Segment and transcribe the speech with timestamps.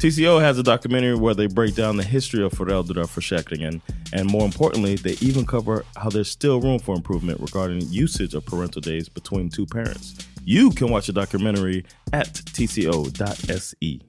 [0.00, 3.80] TCO has a documentary where they break down the history of föräldraförsäkringen
[4.12, 8.44] and more importantly, they even cover how there's still room for improvement regarding usage of
[8.44, 10.14] parental days between two parents.
[10.44, 14.00] You can watch the documentary at tco.se.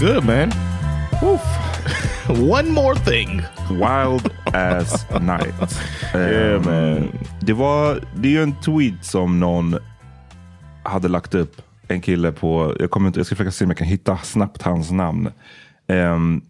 [0.00, 0.50] good man?
[1.22, 1.42] Woof.
[2.28, 3.42] One more thing.
[3.70, 5.54] Wild as night.
[6.14, 7.18] Yeah, Ehm, man.
[7.40, 9.78] Det, var, det är ju en tweet som någon
[10.82, 11.62] hade lagt upp.
[11.88, 14.62] En kille på, jag, kommer inte, jag ska försöka se om jag kan hitta snabbt
[14.62, 15.30] hans namn.
[15.86, 16.42] Ehm,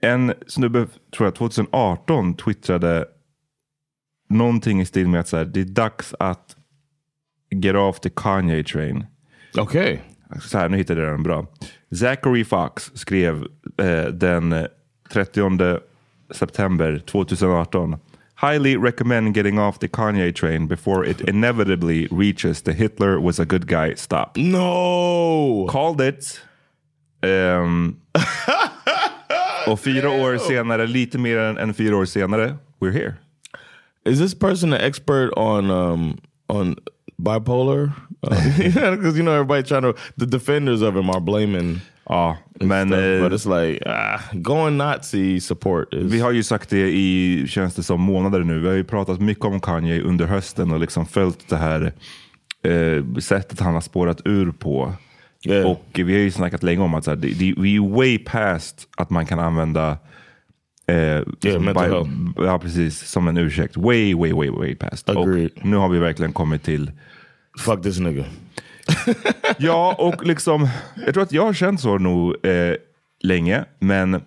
[0.00, 0.86] en snubbe,
[1.16, 3.04] tror jag 2018, twittrade
[4.28, 6.56] någonting i stil med att så här, det är dags att
[7.50, 9.06] get off the Kanye train.
[9.58, 9.98] Okay.
[10.42, 11.46] Så här, nu hittade jag den bra.
[11.94, 13.46] Zachary Fox skrev
[13.78, 14.66] eh, den
[15.10, 15.80] 30
[16.30, 17.96] september 2018.
[18.34, 23.44] Highly recommend getting off the Kanye train before it inevitably reaches the Hitler was a
[23.44, 24.36] good guy stop.
[24.36, 25.66] No!
[25.70, 26.40] Called it.
[27.22, 27.96] Ehm,
[29.66, 33.14] och fyra år senare, lite mer än, än fyra år senare, we're here.
[34.04, 36.18] Is this person an expert on um
[36.48, 36.76] on
[37.16, 37.92] bipolar?
[38.20, 41.80] Because you know everybody trying to the defenders of him are blaming.
[42.08, 46.42] Ja, men stuff, eh, but it's like ah, going Nazi support is Vi har ju
[46.42, 48.60] sagt det i, känns det som, månader nu.
[48.60, 51.92] Vi har ju pratat mycket om Kanye under hösten och liksom följt det här
[52.62, 54.92] eh, sättet han har spårat ur på.
[55.44, 55.70] Yeah.
[55.70, 58.18] Och vi har ju snackat länge om att så här, det, det, vi är way
[58.18, 59.98] past att man kan använda
[60.86, 62.10] eh, bi- health.
[62.36, 63.76] ja, precis, som en ursäkt.
[63.76, 65.08] Way, way, way, way past.
[65.08, 65.50] Agreed.
[65.56, 66.90] Och nu har vi verkligen kommit till
[67.58, 68.24] fuck this nigga.
[69.58, 70.68] Ja, och liksom,
[71.06, 72.74] jag tror att jag har känt så nog eh,
[73.20, 74.20] länge, men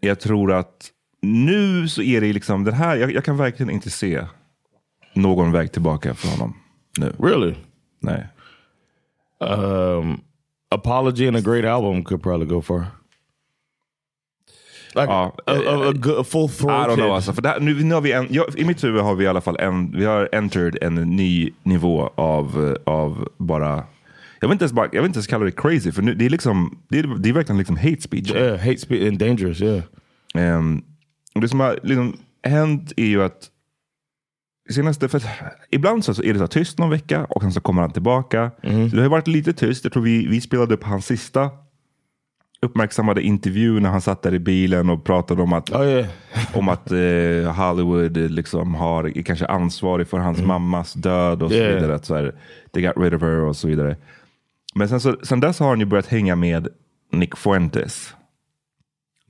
[0.00, 0.90] jag tror att
[1.22, 4.24] nu så är det liksom den här, jag, jag kan verkligen inte se
[5.14, 6.54] någon väg tillbaka för honom
[6.98, 7.12] nu.
[7.18, 7.54] Really?
[8.00, 8.26] Nej.
[9.40, 10.20] Um,
[10.70, 12.84] Apology and a great album could probably go for.
[14.94, 17.84] Like Ja, a, a, a, good- a full I don't know alltså, för här, nu,
[17.84, 20.04] nu har vi en, jag, I mitt huvud har vi i alla fall en, vi
[20.04, 23.84] har entered en ny nivå av, eh, av bara,
[24.40, 26.26] jag vill, inte ens bara, jag vill inte ens kalla det crazy, för nu, det
[26.26, 28.30] är liksom, det är, det är verkligen liksom hate speech.
[28.30, 29.60] Yeah, hate speech and dangerous.
[29.62, 29.82] Yeah.
[31.34, 33.50] Och det som har liksom hänt är ju att
[34.70, 35.24] senaste, för att
[35.70, 38.50] ibland så är det så tyst någon vecka och sen så kommer han tillbaka.
[38.62, 39.84] Så det har varit lite tyst.
[39.84, 41.50] Jag tror vi, vi spelade upp hans sista
[42.62, 46.06] uppmärksammade intervju när han satt där i bilen och pratade om att, Oh yeah.
[46.54, 51.50] om att eh, Hollywood eh, liksom har, är kanske ansvarig för hans mammas död och
[51.50, 51.74] så Yeah.
[51.74, 51.94] vidare.
[51.94, 52.34] Att så här,
[52.72, 53.96] they got rid of her och så vidare.
[54.74, 56.68] Men sen, så, sen dess har han ju börjat hänga med
[57.12, 58.14] Nick Fuentes.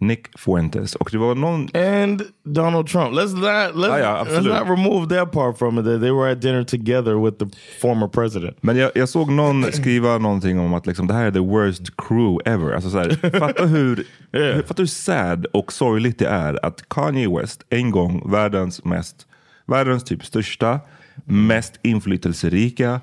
[0.01, 0.95] Nick Fuentes.
[0.95, 1.69] Och det var någon...
[1.77, 3.13] And Donald Trump.
[3.13, 5.85] Let's not let's, Ah, yeah, let's not remove that part from it.
[5.85, 7.47] That they were at dinner together with the
[7.81, 8.57] former president.
[8.61, 11.97] Men jag, jag såg någon skriva någonting om att liksom, det här är the worst
[11.97, 12.73] crew ever.
[12.73, 14.63] Alltså, så här, fatta, hur, Yeah.
[14.65, 19.27] fatta hur sad och sorgligt det är att Kanye West, en gång världens mest,
[19.67, 20.81] världens typ största,
[21.25, 23.01] mest inflytelserika,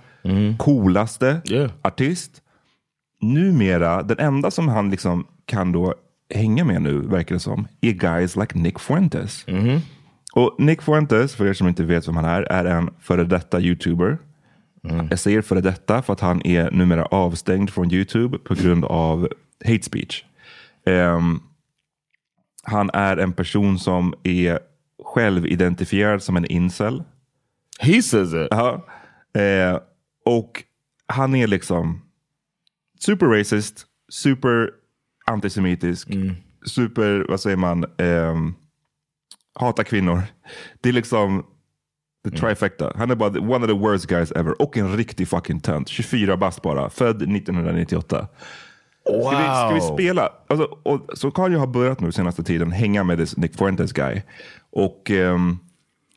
[0.57, 1.71] coolaste Yeah.
[1.81, 2.41] artist.
[3.21, 5.93] Numera, den enda som han liksom kan då
[6.33, 9.45] hänga med nu, verkar det som, är guys like Nick Fuentes.
[10.33, 13.61] Och Nick Fuentes, för er som inte vet vem han är, är en före detta
[13.61, 14.17] YouTuber.
[15.09, 19.29] Jag säger före detta för att han är numera avstängd från YouTube på grund av
[19.65, 20.23] hate speech.
[20.85, 21.39] Ehm,
[22.63, 24.59] han är en person som är
[25.03, 27.03] självidentifierad som en incel.
[27.79, 28.47] He says it.
[28.51, 28.85] Ja.
[29.41, 29.79] Eh,
[30.25, 30.63] och
[31.07, 32.01] han är liksom
[32.99, 34.69] super racist, super
[35.25, 36.07] antisemitisk,
[36.65, 38.53] super, vad säger man, ehm,
[39.59, 40.21] hatar kvinnor.
[40.81, 41.43] Det är liksom
[42.29, 42.93] the trifecta.
[42.95, 44.61] Han är bara the- one of the worst guys ever.
[44.61, 45.89] Och en riktig fucking tönt.
[45.89, 48.27] 24 bast bara, född 1998.
[49.03, 50.29] Ska, vi, ska vi spela?
[50.47, 54.21] Alltså, och, så Kanye har börjat nu senaste tiden hänga med this Nick Fuentes guy.
[54.71, 55.57] Och ehm,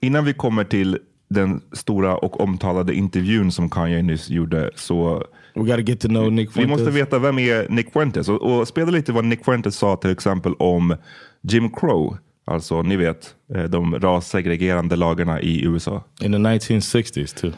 [0.01, 0.99] innan vi kommer till
[1.31, 5.25] den stora och omtalade intervjun som Kanye nyss gjorde så
[5.59, 6.79] We got to get to know Nick vi Fuentes.
[6.79, 10.11] måste veta vem är Nick Fuentes och, och spela lite vad Nick Fuentes sa till
[10.11, 10.97] exempel om
[11.43, 12.19] Jim Crow.
[12.45, 16.05] Alltså ni vet eh, de rassegregerande lagarna i USA.
[16.21, 17.53] in the 1960s too.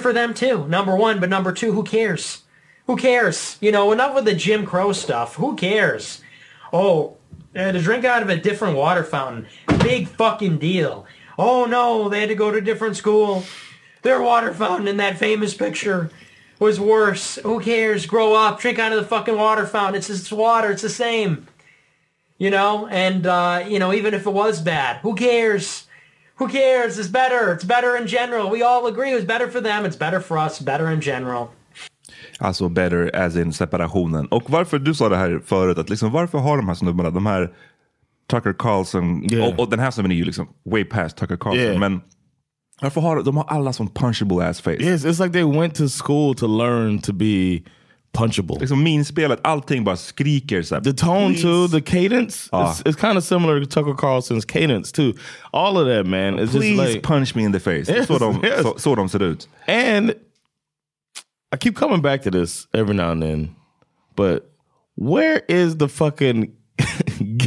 [0.00, 0.66] for them too.
[0.68, 2.42] Number one, but number two, who cares?
[2.86, 3.56] Who cares?
[3.60, 5.36] You know, enough with the Jim Crow stuff.
[5.36, 6.20] Who cares?
[6.72, 7.16] Oh,
[7.56, 9.46] uh, to drink out of a different water fountain,
[9.82, 11.04] big fucking deal.
[11.38, 13.42] Oh no, they had to go to a different school.
[14.02, 16.10] Their water fountain in that famous picture
[16.60, 17.36] was worse.
[17.42, 18.06] Who cares?
[18.06, 19.96] Grow up, drink out of the fucking water fountain.
[19.96, 20.70] It's just water.
[20.70, 21.46] It's the same.
[22.38, 25.86] You know, and uh, you know, even if it was bad, who cares?
[26.36, 26.98] Who cares?
[26.98, 27.52] It's better.
[27.52, 28.48] It's better in general.
[28.50, 29.84] We all agree it was better for them.
[29.84, 30.58] It's better for us.
[30.60, 31.50] Better in general.
[32.38, 34.26] Alltså better as in separationen.
[34.26, 37.26] Och varför, du sa det här förut, att liksom, varför har de här snubbarna, de
[37.26, 37.50] här
[38.30, 39.48] Tucker Carlson, Yeah.
[39.48, 41.78] och, och den här snubben är ju liksom way past Tucker Carlson, Yeah.
[41.78, 42.00] men
[42.80, 44.76] varför har de har alla sån punchable ass face?
[44.80, 47.60] Yes, it's like they went to school to learn to be
[48.12, 48.56] punchable.
[48.60, 52.70] Liksom minspelet, allting bara skriker så här, The tone "Please." too, the cadence, Ah.
[52.72, 55.12] it's, it's kind of similar to Tucker Carlson's cadence too.
[55.52, 57.88] All of that, man, it's just Please like punch me in the face.
[57.92, 58.62] Yes, så, de, yes.
[58.62, 59.48] så, så de ser ut.
[59.68, 60.10] And
[61.52, 63.50] I keep coming back to this every now and then,
[64.16, 64.42] but
[64.96, 66.50] where is the fucking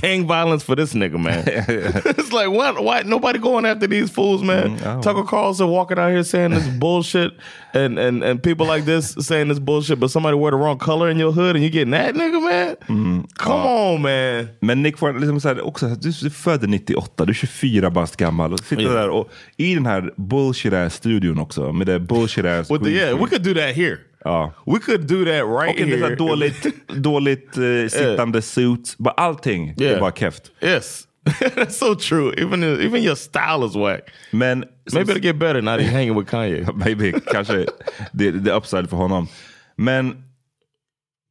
[0.03, 1.43] gang violence for this nigga, man?
[2.17, 2.83] it's like what?
[2.83, 4.77] Why nobody going after these fools, man?
[5.01, 7.31] Tucker Carlson walking out here saying this bullshit,
[7.73, 11.09] and and and people like this saying this bullshit, but somebody wear the wrong color
[11.09, 13.27] in your hood, and you getting that nigga, man?
[13.37, 14.49] Come on, man.
[14.61, 18.15] Men Nick Fuentes, liksom så här, också, du är född 98, du är 24 bast
[18.17, 18.93] gammal och sitter Yeah.
[18.95, 22.89] där och i den här bullshit ass studion också med det bullshit ass With the,
[22.89, 23.97] yeah, we could do that here.
[24.23, 24.53] Ja.
[24.65, 26.15] We could do that right en here.
[26.15, 28.95] dåligt, dåligt eh, sittande suit.
[28.97, 29.99] Bara allting är Yeah.
[29.99, 30.51] bara keft.
[30.61, 31.07] Yes,
[31.55, 32.33] that's so true.
[32.37, 34.01] Even even your style is whack.
[34.31, 36.67] Men Maybe it'll get better now that you're hanging with Kanye.
[36.75, 37.65] maybe, kanske
[38.11, 39.27] det, det är upside för honom.
[39.75, 40.23] Men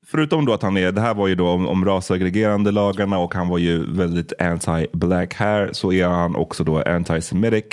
[0.06, 3.34] förutom då att han är, det här var ju då om, om rasaggregerande lagarna och
[3.34, 7.64] han var ju väldigt anti-black här så är han också då anti-semitic.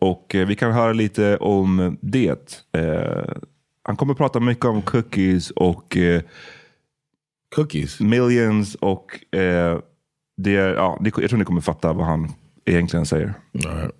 [0.00, 2.64] Och eh, vi kan höra lite om det.
[2.76, 3.32] Eh,
[3.82, 6.22] han kommer prata mycket om cookies och eh,
[7.54, 8.00] Cookies.
[8.00, 9.78] millions och eh,
[10.36, 12.32] det, är- ja, ni- jag tror ni kommer fatta vad han
[12.64, 13.34] egentligen säger.
[13.66, 13.94] All right.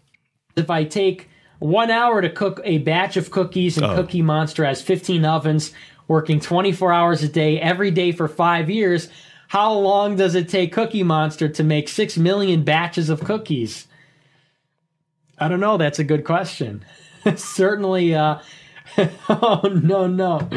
[0.56, 1.26] If I take
[1.62, 5.74] One hour to cook a batch of cookies, and Cookie Monster has 15 ovens,
[6.08, 9.10] working 24 hours a day, every day for five years.
[9.48, 13.86] How long does it take Cookie Monster to make 6 million batches of cookies?
[15.38, 15.76] I don't know.
[15.76, 16.82] That's a good question.
[17.36, 18.38] Certainly, uh,
[19.28, 20.48] oh, no, no.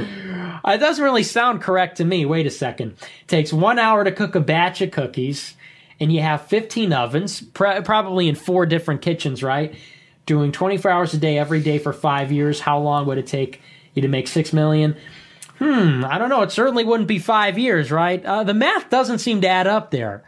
[0.66, 2.26] It doesn't really sound correct to me.
[2.26, 2.92] Wait a second.
[3.22, 5.56] It takes one hour to cook a batch of cookies,
[6.00, 9.76] and you have 15 ovens, pr- probably in four different kitchens, right?
[10.26, 12.62] Doing 24 hours a day, every day for five years.
[12.62, 13.62] How long would it take
[13.94, 14.96] you to make 6 million?
[15.60, 16.42] Hmm, I don't know.
[16.42, 18.24] It certainly wouldn't be five years, right?
[18.26, 20.24] Uh, the math doesn't seem to add up there.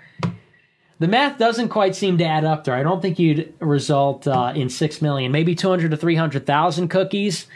[1.00, 2.76] The math doesn't quite seem to add up there.
[2.76, 7.48] I don't think you'd result uh, in 6 million, maybe 200 to 300,000 cookies.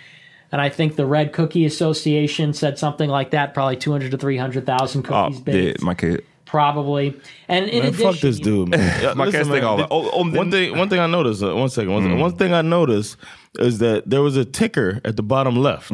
[0.51, 5.03] And I think the Red Cookie Association said something like that, probably 200 to 300,000
[5.03, 5.83] cookies det, baked.
[5.83, 6.17] man kan ju...
[6.45, 7.13] Probably.
[7.47, 8.79] And in Man, addition, fuck this dude, man.
[9.03, 9.91] Yeah, Man kan listen, stänga man, av.
[9.91, 11.43] Om- om one thing, one thing I noticed.
[11.43, 11.93] Uh, one second.
[11.93, 12.19] One, second.
[12.19, 13.17] one thing I noticed
[13.59, 15.91] is that there was a ticker at the bottom left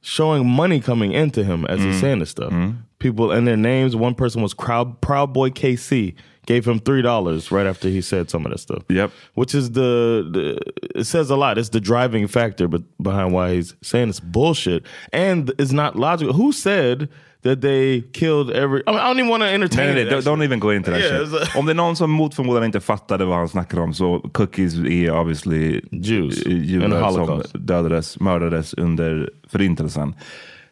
[0.00, 2.52] showing money coming into him as he's saying this stuff.
[3.00, 3.94] People and their names.
[3.94, 6.14] One person was Proud Proud Boy KC.
[6.48, 8.82] Gave him three dollars right after he said some of that stuff.
[8.88, 9.10] Yep.
[9.34, 11.58] Which is the, the it says a lot.
[11.58, 16.32] It's the driving factor, but behind why he's saying it's bullshit and it's not logical.
[16.32, 17.08] Who said
[17.42, 18.82] that they killed every?
[18.86, 19.86] I, mean, I don't even want to entertain.
[19.86, 20.24] Nej, nej, it, actually.
[20.24, 21.56] don't even go into that Yeah, shit.
[21.56, 24.74] Om det är någon som mot förmodan inte fattade vad han snackade om så cookies
[24.74, 26.46] är obviously Jews.
[26.46, 30.14] judar som dödades, mördades under förintelsen.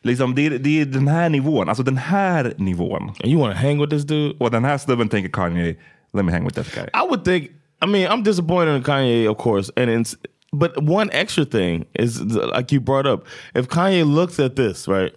[0.06, 3.12] Liksom, det, är, det är den här nivån, alltså den här nivån.
[3.24, 4.34] You want to hang with this dude?
[4.38, 5.76] Och den här snubben tänker Kanye,
[6.12, 6.84] let me hang with that guy.
[6.94, 7.50] I would think.
[7.82, 10.16] I mean, I'm disappointed in Kanye, of course, and it's.
[10.52, 13.26] But one extra thing is like you brought up.
[13.54, 15.12] If Kanye looks at this, right,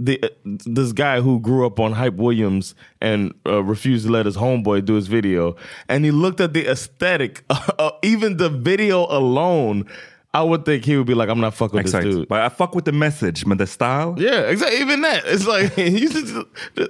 [0.00, 4.36] the this guy who grew up on Hype Williams and uh, refused to let his
[4.36, 5.56] homeboy do his video,
[5.88, 9.86] and he looked at the aesthetic, uh, even the video alone,
[10.34, 12.04] I would think he would be like, "I'm not fucking with Exakt.
[12.04, 14.14] this dude." But I fuck with the message, men the style?
[14.18, 14.80] Yeah, exactly.
[14.80, 16.34] Even that, it's like you just,
[16.74, 16.88] the,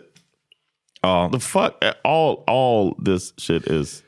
[1.03, 1.29] Ja.
[1.33, 1.73] the fuck
[2.05, 4.03] all all this shit is.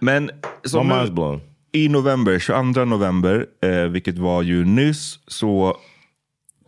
[0.00, 1.40] Men My som mind's nu, blown.
[1.72, 5.76] i november, 22 november, eh, vilket var ju nyss, så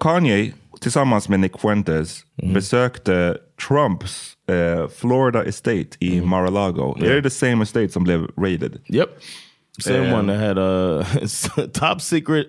[0.00, 2.55] Kanye tillsammans med Nick Fuentes Mm.
[2.55, 6.29] besökte Trumps eh, Florida Estate i Mm.
[6.29, 6.97] Mar-a-Lago.
[7.05, 8.79] Är det the same estate som blev raided?
[8.93, 9.09] Yep.
[9.81, 12.47] Same Um, one that had uh, top secret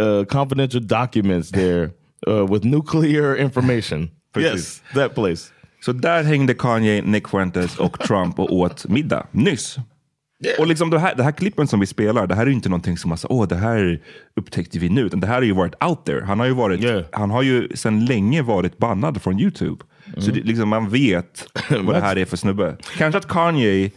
[0.00, 1.90] uh, confidential documents there
[2.28, 4.10] uh, with nuclear information.
[4.34, 4.52] Precis.
[4.52, 5.52] yes, that place.
[5.84, 9.76] Så där hängde Kanye, Nick Fuentes och Trump och åt middag nyss.
[10.58, 12.68] Och liksom det här, det här klippen som vi spelar, det här är ju inte
[12.68, 14.00] någonting som man säger, åh det här
[14.36, 15.00] upptäckte vi nu.
[15.00, 16.24] Utan det här har ju varit out there.
[16.24, 17.04] Han har ju, varit, Yeah.
[17.12, 19.84] han har ju sedan länge varit bannad från YouTube.
[20.18, 22.76] Så det, liksom, man vet vad det här är för snubbe.
[22.96, 23.90] Kanske att Kanye,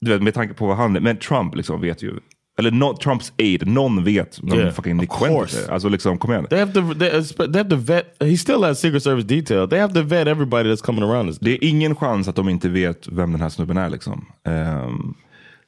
[0.00, 2.20] du vet, med tanke på vad han är, men Trump liksom vet ju.
[2.58, 5.72] Eller no, Trumps aid, någon vet vem Yeah, fucking Nick Fuentes är.
[5.72, 6.46] Alltså liksom, kom igen.
[6.50, 6.94] They have to.
[6.94, 8.16] They, they have to vet.
[8.20, 9.68] He still has Secret Service detail.
[9.68, 11.38] They have to vet everybody that's coming around this.
[11.38, 13.90] Det är ingen chans att de inte vet vem den här snubben är.
[13.90, 14.26] Liksom.
[14.44, 15.14] Ehm,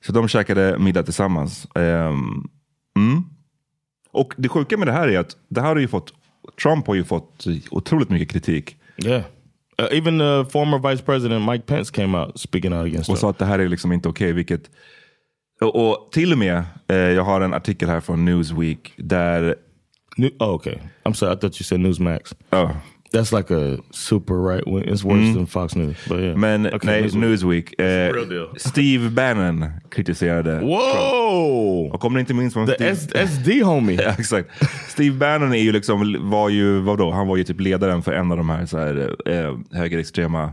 [0.06, 1.66] så de käkade middag tillsammans.
[1.74, 2.48] Ehm,
[2.96, 3.24] mm.
[4.12, 6.12] Och det sjuka med det här är att det här har ju fått,
[6.62, 8.76] Trump har ju fått otroligt mycket kritik.
[9.04, 9.22] Yeah.
[9.80, 13.30] Uh, even the former Vice President Mike Pence came out speaking out against Och sa
[13.30, 14.32] att det här är liksom inte okej.
[14.32, 14.70] vilket
[15.60, 19.56] och, och till och med, eh, jag har en artikel här från Newsweek där
[20.16, 20.74] New, oh, okay.
[21.04, 21.32] I'm sorry.
[21.32, 22.34] I thought you said Newsmax.
[22.50, 22.70] ja,
[23.12, 24.84] That's like a super right wing.
[24.88, 25.96] It's worse than Fox News.
[26.08, 26.36] But yeah.
[26.36, 27.20] men Okay, nej, Newsweek.
[27.20, 27.80] Newsweek.
[27.80, 28.48] Eh, real deal.
[28.56, 30.72] Steve Bannon kritiserade Trump.
[30.72, 31.90] Whoa!
[31.94, 33.98] Och om ni inte minns från The Steve, S- SD homie.
[34.02, 34.48] Ja, exakt.
[34.88, 38.30] Steve Bannon är ju liksom, var ju, vadå, han var ju typ ledaren för en
[38.30, 40.52] av de här, så här eh, högerextrema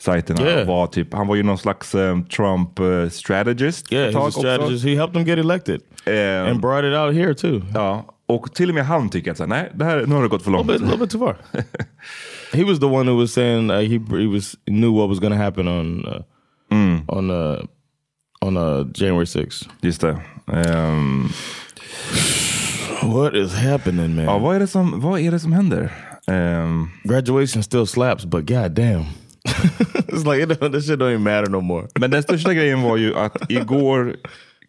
[0.00, 0.42] sajterna.
[0.46, 0.66] Yeah.
[0.68, 3.92] Var typ, han var ju någon slags eh, Trump eh, strategist.
[3.92, 4.40] Yeah, he's a också.
[4.40, 4.84] strategist.
[4.84, 7.62] He helped them get elected Eh, and brought it out here too.
[7.74, 10.28] ja, och till och med han tycker att så nej, det här, nu har det
[10.28, 10.70] gått för A långt.
[10.70, 11.36] little bit, little bit too far.
[12.58, 15.32] he was the one who was saying uh, he he was knew what was going
[15.32, 17.58] to happen on uh, on uh,
[18.40, 19.68] on uh, January 6th.
[19.82, 20.16] Just det.
[20.52, 21.28] Ehm,
[23.02, 24.24] What is happening, man?
[24.24, 25.92] ja, vad är det som, vad är det som händer?
[26.26, 29.04] Ehm, Graduation still slaps, but god damn.
[30.08, 31.86] it's like it, this shit don't even matter no more.
[32.00, 34.16] men den största grejen var ju att igår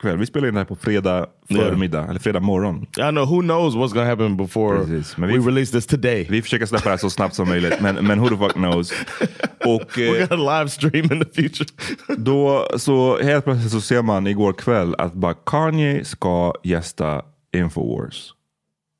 [0.03, 2.83] kväll, vi spelade in det här på fredag förmiddag, eller fredag morgon.
[2.97, 6.27] I know who knows what's gonna happen before Precis, we vi- release this today.
[6.29, 8.93] Vi försöker släppa det här så snabbt som möjligt, men, men who the fuck knows.
[9.65, 11.69] Och we eh, got a live stream in the future.
[12.17, 17.21] då, så helt plötsligt så ser man igår kväll att bara Kanye ska gästa
[17.55, 18.33] Infowars.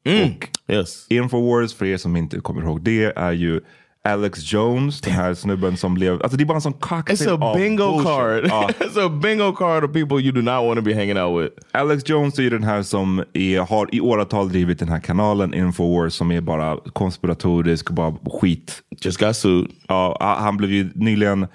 [0.05, 0.29] Mm.
[0.67, 1.07] yes.
[1.09, 3.61] Infowars, för er som inte kommer ihåg det, är ju
[4.09, 6.13] Alex Jones, den här snubben som blev...
[6.21, 8.05] Alltså det är bara en sån cocktail It's a bingo bullshit.
[8.05, 8.45] card.
[8.47, 8.69] Ja.
[8.79, 11.53] it's a bingo card of people you do not want to be hanging out with.
[11.71, 15.53] Alex Jones är ju den här som är, har i åratal drivit den här kanalen
[15.53, 18.81] Infowars som är bara konspiratorisk bara skit.
[19.01, 19.67] Just got sued.
[19.87, 21.47] Ja, han blev ju nyligen,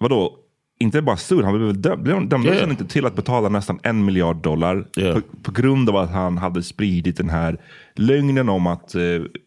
[0.00, 0.32] vadå,
[0.78, 2.70] inte bara sued, han blev dömd, blev Yeah.
[2.70, 5.14] inte till att betala nästan en miljard dollar Yeah.
[5.14, 7.58] på, på grund av att han hade spridit den här
[7.94, 9.02] lögnen om att eh,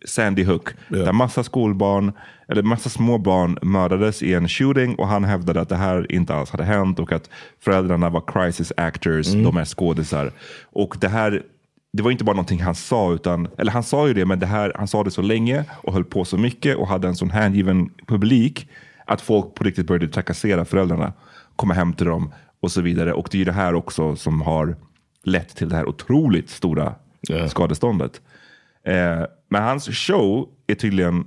[0.05, 1.05] Sandy Hook, Yeah.
[1.05, 2.12] där massa skolbarn,
[2.48, 6.36] eller massa små barn mördades i en shooting och han hävdade att det här inte
[6.36, 9.43] alls hade hänt och att föräldrarna var crisis actors, Mm.
[9.43, 10.31] de är skådisar.
[10.71, 11.41] Och det här
[11.93, 14.45] det var inte bara någonting han sa, utan, eller han sa ju det, men det
[14.45, 17.29] här, han sa det så länge och höll på så mycket och hade en sån
[17.29, 18.67] hängiven publik
[19.10, 21.13] att folk på riktigt började trakassera föräldrarna,
[21.56, 23.13] komma hem till dem och så vidare.
[23.13, 24.75] Och det är ju det här också som har
[25.24, 27.50] lett till det här otroligt stora Ja.
[27.50, 28.22] skadeståndet.
[28.84, 31.25] Eh, men hans show är tydligen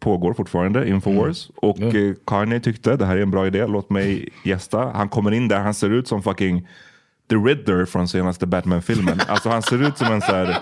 [0.00, 1.50] pågår fortfarande, Infowars.
[1.56, 4.90] Och eh, Kanye tyckte det här är en bra idé, låt mig gästa.
[4.94, 6.68] Han kommer in där, han ser ut som fucking
[7.30, 9.20] The Riddler från senaste Batman-filmen.
[9.28, 10.58] alltså han ser ut som en så här...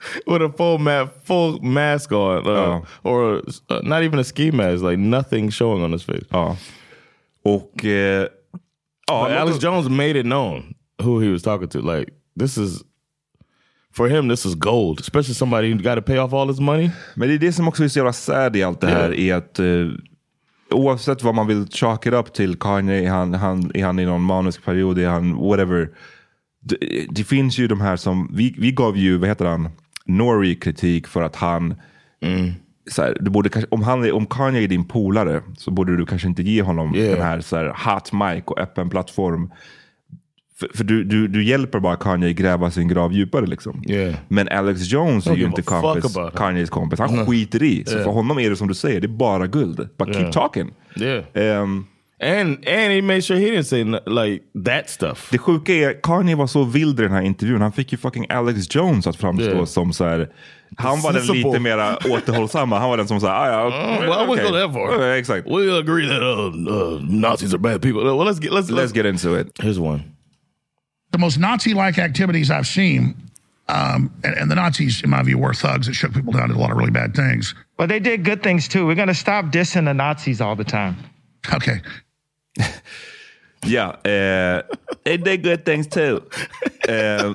[0.26, 2.84] With a full ma- full mask on, uh, Oh.
[3.02, 6.24] or uh, not even a ski mask, like nothing showing on his face.
[6.30, 6.56] Ja.
[7.44, 7.84] Och...
[7.84, 8.26] Eh,
[9.06, 11.80] ja, Alex oss- Jones made it known who he was talking to.
[11.80, 12.82] Like this is
[13.96, 15.00] for him, this is gold.
[15.00, 16.90] Especially somebody who got to pay off all his money.
[17.14, 19.14] Men det är det som också är så jävla sad i allt det här.
[19.14, 19.66] Är att, eh,
[20.70, 24.04] oavsett vad man vill chalk it up till, Kanye, är han, han, är han i
[24.06, 25.88] någon manisk period, är han whatever.
[26.60, 29.68] Det, det finns ju de här som, vi, vi gav ju, vad heter han,
[30.08, 31.74] Nori kritik för att han
[32.90, 36.06] Så här, du borde, kanske- om, han om Kanye är din polare så borde du
[36.06, 37.14] kanske inte ge honom Yeah.
[37.16, 39.50] den här, så här hot mic och öppen plattform.
[40.60, 43.46] För, för du, du, du hjälper bara Kanye gräva sin grav djupare.
[43.46, 43.82] Liksom.
[43.88, 44.14] Yeah.
[44.28, 46.16] Men Alex Jones är ju inte kompis.
[46.36, 46.98] Kanyes kompis.
[46.98, 47.84] Han skiter i.
[47.84, 48.04] Så Yeah.
[48.04, 49.88] för honom är det som du säger, det är bara guld.
[49.98, 50.70] But keep talking.
[51.00, 51.24] Yeah.
[52.20, 55.28] And and he made sure he didn't say n- like that stuff.
[55.30, 57.60] det sjuka är, Kanye var så vild i den här intervjun.
[57.60, 59.64] Han fick ju fucking Alex Jones att framstå Yeah.
[59.64, 60.28] som så här.
[60.76, 61.50] Han var den Sensible.
[61.50, 62.78] lite mera återhållsamma.
[62.78, 65.06] Han var den som sa, ah, ja, Uh, well, I wouldn't okej." go that far.
[65.06, 65.46] Ja, Exakt.
[65.46, 68.02] We agree that uh, uh, Nazis are bad people.
[68.04, 69.46] Well, let's get let's Let's get into it.
[69.62, 70.02] Here's one.
[71.12, 73.14] the most Nazi-like activities I've seen,
[73.68, 76.56] um, and, and the Nazis, in my view, were thugs that shook people down, did
[76.56, 77.54] a lot of really bad things.
[77.78, 78.86] But they did good things too.
[78.86, 80.96] We're going to stop dissing the Nazis all the time.
[81.54, 81.80] Okay,
[83.66, 84.62] Ja, eh,
[85.04, 86.20] they did good things too.
[86.88, 87.34] Eh,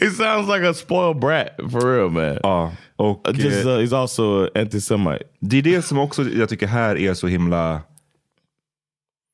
[0.00, 2.38] He sounds like a spoiled brat for real, man.
[2.42, 5.24] ja, och Uh, Just eh, uh, he's also an anti-Semite.
[5.40, 7.82] det är det som också jag tycker här är så himla...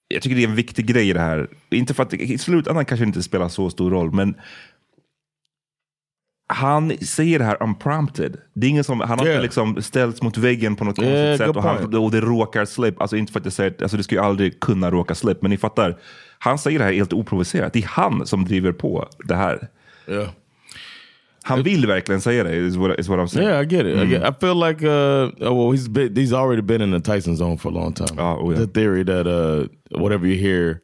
[0.08, 1.48] Jag tycker det är en viktig grej i det här.
[1.70, 4.34] Inte för att i slutändan kanske inte spelar så stor roll, men
[6.52, 8.36] han säger det här unprompted.
[8.54, 9.36] Det är ingen som, han har Yeah.
[9.36, 12.64] inte liksom ställts mot väggen på något konstigt Yeah, sätt och, han, och det råkar
[12.64, 13.00] slip.
[13.00, 15.50] Alltså inte för att jag säger, alltså det ska ju aldrig kunna råka slip, men
[15.50, 15.98] ni fattar.
[16.38, 17.72] Han säger det här helt oprovocerat.
[17.72, 19.68] Det är han som driver på det här.
[20.08, 20.28] Yeah.
[21.42, 23.48] Han vill verkligen säga det, is what, is what I'm saying.
[23.48, 23.96] Yeah, I get it.
[23.96, 27.00] I, get, I feel like uh, oh, well, he's been, he's already been in the
[27.00, 28.18] Tyson zone for a long time.
[28.18, 28.60] Oh, oh, yeah.
[28.60, 29.68] The theory that uh,
[30.00, 30.80] whatever you hear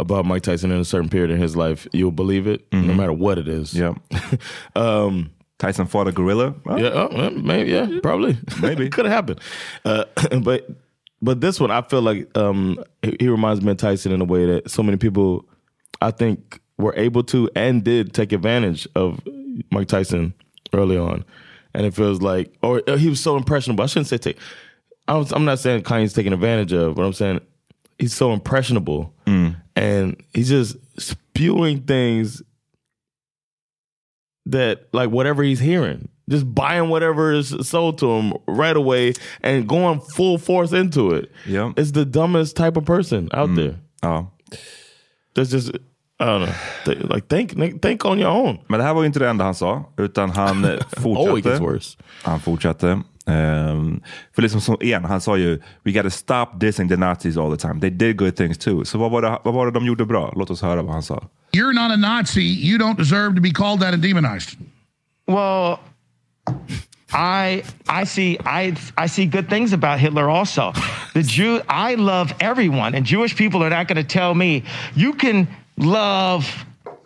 [0.00, 3.12] about Mike Tyson in a certain period in his life, you'll believe it, no matter
[3.12, 3.74] what it is.
[3.74, 3.94] Yeah.
[4.76, 6.54] um, Tyson fought a gorilla?
[6.64, 8.88] Well, yeah, oh, maybe, yeah, probably, Maybe.
[8.90, 9.40] could have happened.
[9.84, 10.04] Uh,
[10.42, 10.68] but
[11.22, 14.24] but this one, I feel like um, he, he reminds me of Tyson in a
[14.24, 15.44] way that so many people,
[16.00, 19.20] I think, were able to and did take advantage of
[19.70, 20.32] Mike Tyson
[20.72, 21.26] early on,
[21.74, 23.84] and it feels like, or uh, he was so impressionable.
[23.84, 24.38] I shouldn't say take.
[25.08, 27.40] I was, I'm not saying Kanye's taking advantage of, but I'm saying
[27.98, 29.12] he's so impressionable,
[29.80, 32.42] and he's just spewing things
[34.44, 36.08] that like whatever he's hearing.
[36.28, 41.32] Just buying whatever is sold to him right away and going full force into it.
[41.46, 41.72] Yeah.
[41.76, 43.76] it's the dumbest type of person out there.
[44.02, 44.28] Oh.
[45.34, 45.72] That's just
[46.20, 46.54] i don't know.
[46.84, 48.58] Th- like think think on your own.
[48.68, 51.44] Men det här var ju inte det enda han sa, utan han eh, oh it
[51.44, 51.96] gets worse.
[52.22, 53.02] Han fortsatte.
[53.30, 54.00] Ehm,
[54.34, 57.68] för liksom som, igen, han sa ju We gotta stop dissing the Nazis all the
[57.68, 57.80] time.
[57.80, 58.84] They did good things too.
[58.84, 60.32] Så vad var det, vad var det de gjorde bra?
[60.36, 61.22] Låt oss höra vad han sa.
[61.52, 62.44] you're not a Nazi.
[62.44, 64.56] You don't deserve to be called that and demonized.
[65.26, 65.80] Well,
[67.12, 70.72] I I see I I see good things about Hitler also.
[71.12, 74.62] The Jew I love everyone, and Jewish people are not going to tell me
[74.94, 76.46] you can love,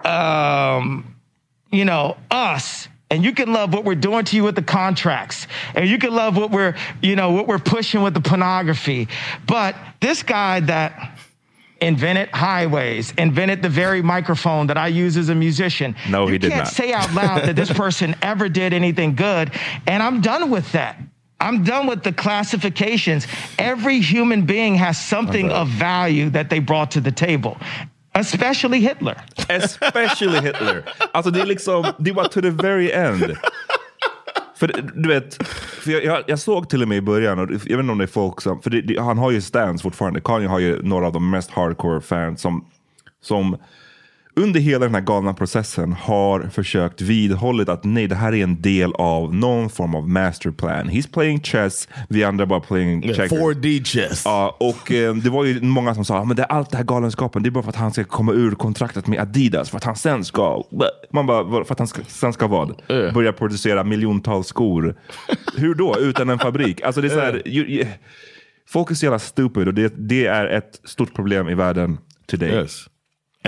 [0.05, 1.05] um,
[1.73, 2.89] you know, us.
[3.15, 5.47] And you can love what we're doing to you with the contracts,
[5.77, 9.07] and you can love what we're, you know, what we're pushing with the pornography.
[9.47, 11.17] But this guy that
[11.81, 15.95] invented highways, invented the very microphone that I use as a musician.
[16.09, 16.73] No, you he did can't not.
[16.73, 19.53] say out loud that this person ever did anything good,
[19.87, 20.99] and I'm done with that.
[21.39, 23.29] I'm done with the classifications.
[23.61, 27.59] Every human being has something of value that they brought to the table,
[28.15, 29.17] especially Hitler.
[29.49, 30.83] Especially Hitler.
[31.13, 33.37] Alltså det är liksom, det var bara to the very end.
[34.57, 35.47] För du vet,
[35.83, 37.99] för jag, jag, jag såg till och med i början, och jag vet inte om
[37.99, 40.21] det är folk som, för det, det, han har ju stans fortfarande.
[40.21, 42.65] Kanye har ju några av de mest hardcore fans som,
[43.23, 43.57] som
[44.37, 48.63] under hela den här galna processen har försökt vidhållit att nej, det här är en
[48.63, 50.91] del av någon form av masterplan.
[50.91, 53.39] He's playing chess, vi andra bara playing Yeah, checkers.
[53.39, 54.23] 4D chess.
[54.25, 57.43] Ja, och eh, det var ju många som sa att det, allt det här galenskapen
[57.43, 59.97] det är bara för att han ska komma ur kontraktet med Adidas, för att han
[59.97, 60.65] sen ska...
[61.13, 62.83] Man bara, för att han ska, sen ska vad?
[62.89, 64.95] Börja producera miljontals skor.
[65.57, 65.99] Hur då?
[65.99, 66.83] Utan en fabrik?
[66.83, 67.87] Alltså det är så här, ju, ju,
[68.69, 72.51] folk är så jävla stupid och det, det är ett stort problem i världen today.
[72.51, 72.87] Yes.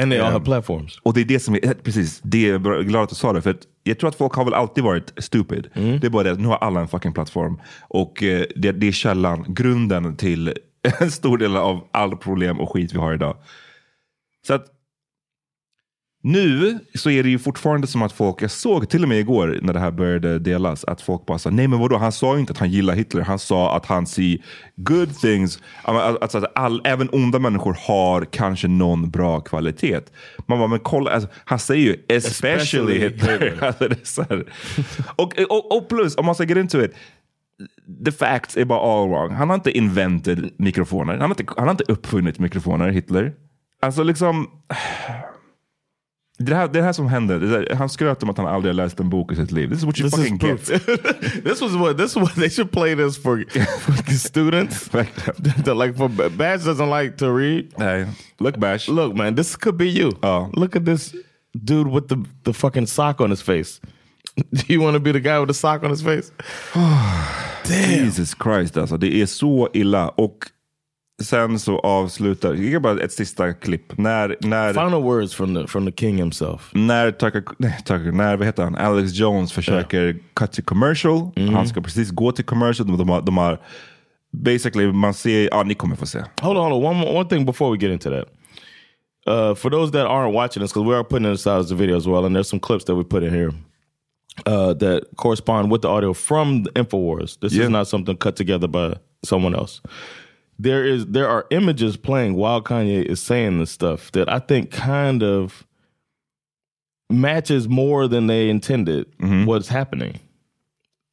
[0.01, 0.99] And they all have platforms.
[1.03, 3.33] Och det är det som är, eh, precis, det är bra- glad att du sa
[3.33, 3.43] det.
[3.43, 5.69] För att jag tror att folk har väl alltid varit stupid.
[5.75, 6.01] Mm.
[6.01, 7.61] Det är bara det att nu har alla en fucking plattform.
[7.89, 10.53] Och eh, det, det är källan, grunden till
[11.01, 13.37] en stor del av alla problem och skit vi har idag.
[14.47, 14.67] Så att
[16.27, 19.59] nu så är det ju fortfarande som att folk, jag såg till och med igår
[19.63, 22.41] när det här började delas, att folk bara sa nej men vadå, han sa ju
[22.41, 24.39] inte att han gillar Hitler, han sa att han ser
[24.77, 30.01] good things, alltså att all, även onda människor har kanske någon bra kvalitet.
[30.47, 32.99] Man bara, men kolla, alltså, han säger ju especially.
[32.99, 33.59] Hitler.
[33.63, 34.45] alltså, det är så här.
[35.17, 36.95] och, och, och plus, om man ska get into it,
[38.05, 39.31] the facts är bara all wrong.
[39.31, 43.33] Han har inte invented mikrofoner, han har inte, han har inte uppfunnit mikrofoner, Hitler.
[43.81, 44.49] Alltså liksom...
[46.39, 49.11] Det här, det här som där, han skröt om att han aldrig har läst en
[49.11, 49.69] bok i sitt liv.
[49.69, 50.67] This is what you This is fucking get.
[51.45, 52.35] this was what this was.
[52.35, 53.45] They should play this for,
[53.79, 54.89] for students.
[55.65, 57.73] That, like for Bash doesn't like to read.
[57.79, 58.07] Nej,
[58.39, 58.89] look Bash.
[58.89, 60.13] Look, man, this could be you.
[60.23, 60.51] Oh.
[60.53, 61.15] Look at this
[61.65, 63.81] dude with the the fucking sock on his face.
[64.37, 66.33] Do you want to be the guy with the sock on his face?
[67.65, 70.09] Jesus Christ alltså, det är så illa.
[70.09, 70.51] Och
[71.23, 73.99] sen så avslutar, jag ger bara ett sista klipp.
[73.99, 76.71] När, när, Final words from the from the king himself.
[76.75, 78.75] när Tucker, nej, Tucker, när vad heter han?
[78.77, 81.31] Alex Jones försöker cut to commercial.
[81.55, 82.87] Han ska precis gå till commercial.
[82.89, 83.59] De, de, har, de har
[84.33, 86.23] basically, man ser, ja ni kommer få se.
[86.43, 86.97] Hold on, hold on.
[86.97, 88.29] One one thing before we get into that.
[89.29, 91.75] Uh, for those that aren't watching this, because we are putting this out as a
[91.75, 93.51] video as well, and there's some clips that we put in here
[94.47, 97.37] uh, that correspond with the audio from the Infowars.
[97.41, 97.65] This Yeah.
[97.65, 99.81] is not something cut together by someone else.
[100.59, 104.71] There is there are images playing while Kanye is saying this stuff that I think
[104.71, 105.67] kind of
[107.11, 109.07] matches more than they intended
[109.47, 110.19] what's happening.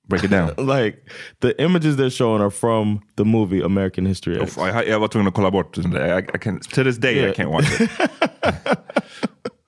[0.08, 0.54] Break it down.
[0.58, 4.58] like the images they're showing are from the movie American History X.
[4.58, 5.78] Uff, jag, jag var tvungen att kolla bort.
[5.78, 7.90] I, I can, to this day I can't watch it.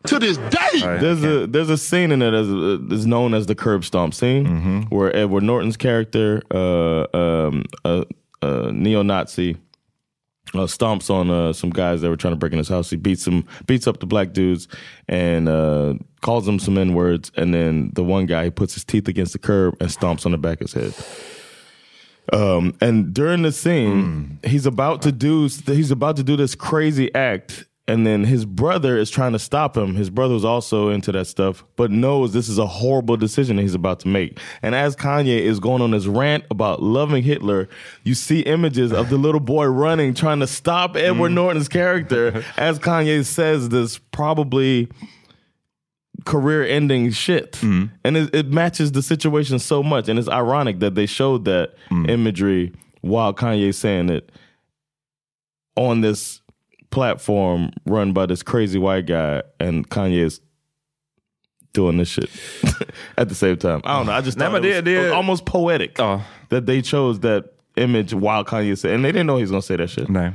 [0.08, 0.80] To this day.
[1.00, 2.48] There's a there's a scene in it as
[2.92, 4.46] is known as the curb stomp scene,
[4.92, 8.06] where Edward Norton's character, uh, um, a,
[8.46, 9.58] a neo-Nazi,
[10.54, 12.90] uh, stomps on uh, some guys that were trying to break in his house.
[12.90, 14.68] He beats them, beats up the black dudes,
[15.08, 17.32] and uh, calls them some n words.
[17.36, 20.32] And then the one guy he puts his teeth against the curb and stomps on
[20.32, 21.06] the back of his head.
[22.34, 27.14] Um, and during the scene, he's about to do he's about to do this crazy
[27.14, 29.96] act, and then his brother is trying to stop him.
[29.96, 33.62] His brother was also into that stuff, but knows this is a horrible decision that
[33.62, 34.40] he's about to make.
[34.64, 37.70] And as Kanye is going on his rant about loving Hitler,
[38.04, 41.36] you see images of the little boy running, trying to stop Edward mm.
[41.36, 44.90] Norton's character as Kanye says this probably
[46.26, 47.92] career-ending shit, mm.
[48.04, 50.10] and it, it matches the situation so much.
[50.10, 52.10] And it's ironic that they showed that mm.
[52.10, 54.32] imagery while Kanye's saying it
[55.76, 56.42] on this
[56.96, 60.40] platform run by this crazy white guy, and Kanye's
[61.74, 62.30] doing this shit
[63.18, 63.82] at the same time.
[63.84, 64.14] I don't know.
[64.14, 66.22] I just thought it, was, it was almost poetic Ja.
[66.50, 67.44] that they chose that
[67.76, 70.08] image while Kanye said, and they didn't know he was gonna say that shit.
[70.10, 70.34] Nej.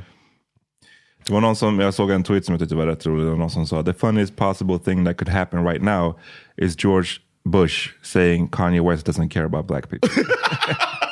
[1.25, 3.25] Det var någon som, jag såg en tweet som jag tyckte var rätt rolig.
[3.25, 6.19] Det var någon som sa the funniest possible thing that could happen right now
[6.57, 7.09] is George
[7.45, 10.09] Bush saying Kanye West doesn't care about black people.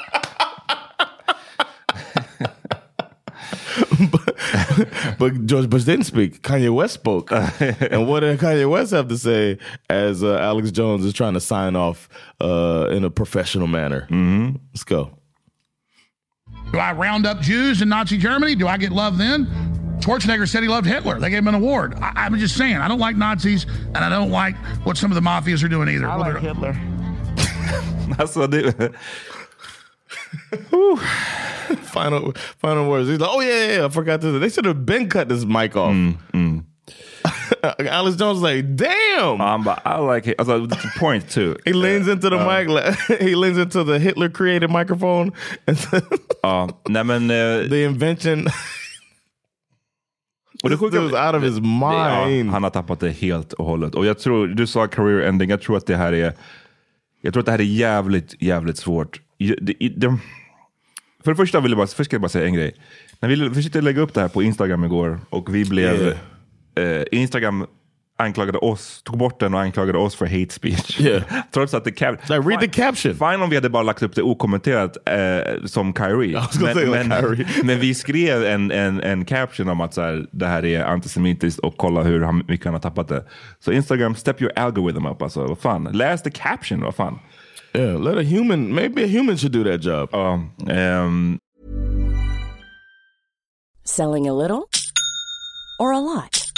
[5.20, 6.42] But George Bush didn't speak.
[6.42, 7.32] Kanye West spoke.
[7.92, 9.58] and what did Kanye West have to say
[9.90, 12.08] as uh, Alex Jones is trying to sign off
[12.42, 14.02] uh, in a professional manner?
[14.10, 14.56] Mm-hmm.
[14.74, 15.12] Let's go.
[16.72, 18.56] Do I round up Jews in Nazi Germany?
[18.56, 19.48] Do I get love then?
[20.00, 21.20] Schwarzenegger said he loved Hitler.
[21.20, 21.96] They gave him an award.
[21.96, 25.16] I, I'm just saying, I don't like Nazis, and I don't like what some of
[25.16, 26.08] the mafias are doing either.
[26.08, 26.78] I Well, like they're- Hitler.
[28.18, 28.92] alltså det,
[31.94, 33.10] Final final words.
[33.10, 34.40] He's like, oh, yeah, yeah, yeah, I forgot this.
[34.40, 35.96] They should have been cut this mic off.
[37.80, 39.38] Alex Jones like, damn.
[39.40, 40.36] Han bara, I like it.
[40.40, 41.56] Alltså, that's the point too.
[41.66, 42.68] He leans into the mic.
[42.70, 45.32] Like, he leans into the Hitler created microphone.
[46.44, 47.30] Ja, nej men...
[47.32, 48.48] eh, the invention.
[50.64, 52.50] Och det This dude's out of his Ja, mind.
[52.52, 53.96] han har tappat det helt och hållet.
[53.96, 56.34] Och jag tror, du sa career ending, jag tror att det här är
[57.22, 59.22] jag tror att det här är jävligt, jävligt svårt.
[59.40, 60.18] Det, det,
[61.24, 62.76] för det första vill jag bara, först ska jag bara säga en grej.
[63.20, 66.08] När vi försökte lägga upp det här på Instagram igår och vi blev,
[66.76, 67.66] eh, Instagram
[68.20, 71.02] anklagade oss, tog bort den och anklagade oss för hate speech.
[71.02, 71.24] Yeah.
[71.54, 73.14] Trots att det cap- Like, read the caption.
[73.14, 76.42] Fine om vi hade bara lagt upp det okommenterat eh, som Kyrie.
[76.42, 77.48] say like men, Kyrie.
[77.64, 81.60] men vi skrev en, en, en caption om att så här, det här är antisemitiskt
[81.60, 83.26] och kolla hur han, mycket han har tappat det.
[83.60, 85.22] Så Instagram, step your algorithm up.
[85.22, 85.84] Alltså, vad fan.
[85.84, 87.20] Läs the caption, vad fan.
[87.74, 90.14] Yeah, let a human, maybe a human should do that job.
[90.14, 91.40] Um, um,
[93.84, 94.70] Selling a little
[95.80, 96.52] or a lot?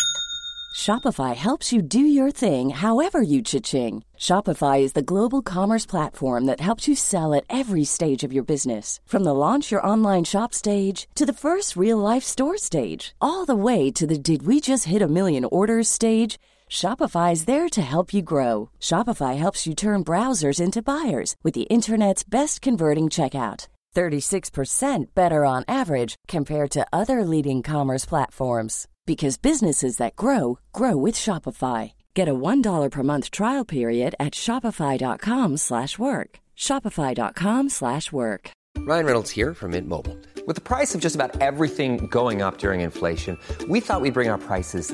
[0.76, 4.04] Shopify helps you do your thing however you cha-ching.
[4.18, 8.44] Shopify is the global commerce platform that helps you sell at every stage of your
[8.44, 9.00] business.
[9.06, 13.46] From the launch your online shop stage to the first real life store stage, all
[13.46, 16.40] the way to the did we just hit a million orders stage.
[16.72, 18.70] Shopify is there to help you grow.
[18.80, 23.68] Shopify helps you turn browsers into buyers with the internet's best converting checkout.
[23.94, 30.96] 36% better on average compared to other leading commerce platforms because businesses that grow grow
[30.96, 31.92] with Shopify.
[32.14, 36.40] Get a $1 per month trial period at shopify.com/work.
[36.58, 38.52] shopify.com/work.
[38.78, 40.18] Ryan Reynolds here from Mint Mobile.
[40.48, 44.30] With the price of just about everything going up during inflation, we thought we'd bring
[44.30, 44.94] our prices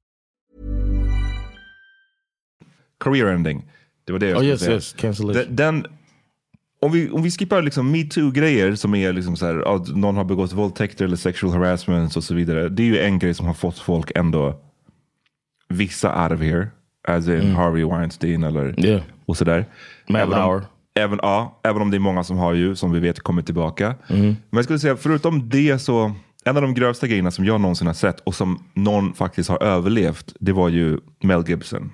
[3.03, 3.65] Career ending.
[4.05, 4.73] Det var det jag Oh yes, säga.
[4.73, 5.55] yes, cancellation.
[5.55, 5.85] Den,
[6.81, 10.23] om, vi, om vi skippar liksom metoo-grejer som är liksom så här, att någon har
[10.23, 12.69] begått våldtäkter eller sexual harassment och så vidare.
[12.69, 14.59] Det är ju en grej som har fått folk ändå,
[15.69, 16.67] vissa out of here.
[17.07, 19.01] As in Harvey Weinstein eller Yeah.
[19.25, 19.65] och sådär.
[20.09, 20.63] Matt
[20.95, 23.95] Även ja, även om det är många som har ju, som vi vet, kommit tillbaka.
[24.07, 26.11] Men jag skulle säga, förutom det så,
[26.45, 29.63] en av de grövsta grejerna som jag någonsin har sett och som någon faktiskt har
[29.63, 31.91] överlevt, det var ju Mel Gibson.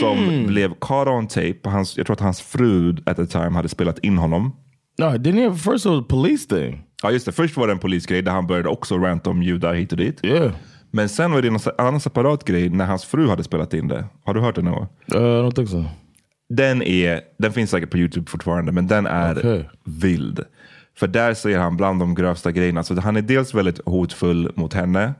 [0.00, 1.58] Som blev caught on tape.
[1.64, 4.52] Hans, jag tror att hans fru at the time hade spelat in honom.
[4.98, 6.82] No, didn't he have first it was a police thing?
[7.02, 9.74] Ja just det, först var det en polisgrej där han började också ranta om judar
[9.74, 10.24] hit och dit.
[10.24, 10.52] Yeah.
[10.90, 14.04] Men sen var det en annan separat grej när hans fru hade spelat in det.
[14.24, 14.86] Har du hört det Noah?
[15.14, 15.84] Uh, I don't think so.
[16.48, 19.68] Den, är, den finns säkert på YouTube fortfarande, men den är Okej.
[19.84, 20.40] vild.
[20.96, 22.82] För där säger han bland de grövsta grejerna.
[22.82, 25.14] Så han är dels väldigt hotfull mot henne,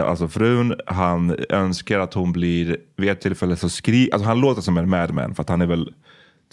[0.00, 0.74] alltså frun.
[0.86, 4.88] Han önskar att hon blir, vid ett tillfälle så skri, alltså han låter som en
[4.88, 5.92] madman för att han är väl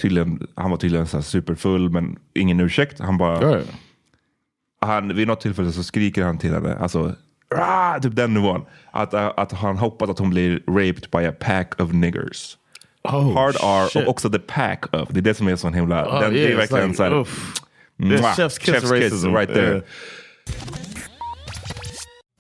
[0.01, 2.99] tydligen, han var tydligen så superfull men ingen ursäkt.
[2.99, 3.67] Han bara, Right.
[4.81, 7.15] han, vid något tillfälle så skriker han till henne, alltså
[7.55, 8.65] "Rah!" typ den nivån.
[8.91, 12.57] Att, äh, att han hoppas att hon blir raped by a pack of niggers.
[13.03, 14.03] Oh, Hard R shit.
[14.03, 15.09] och också the pack of.
[15.09, 16.05] Det är det som är sån himla...
[16.07, 17.19] Oh, den, det yeah, är it's verkligen like, så här...
[17.19, 17.53] oof.
[17.97, 19.35] There's mwah, chef's kiss racism.
[19.35, 19.71] right there.
[19.71, 19.81] Yeah.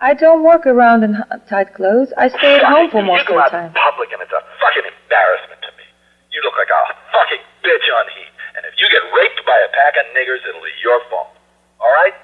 [0.01, 1.13] I don't walk around in
[1.45, 2.09] tight clothes.
[2.17, 3.69] I stay at home for most of the time.
[3.69, 5.85] You public and it's a fucking embarrassment to me.
[6.33, 6.81] You look like a
[7.13, 8.33] fucking bitch on heat.
[8.57, 11.37] And if you get raped by a pack of niggers, it'll be your fault.
[11.77, 12.17] Alright?